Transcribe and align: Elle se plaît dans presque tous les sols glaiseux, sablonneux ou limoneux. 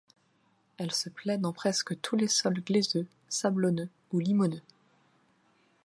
Elle 0.79 0.91
se 0.91 1.09
plaît 1.09 1.37
dans 1.37 1.53
presque 1.53 2.01
tous 2.01 2.15
les 2.15 2.27
sols 2.27 2.63
glaiseux, 2.63 3.05
sablonneux 3.29 3.87
ou 4.11 4.17
limoneux. 4.17 4.63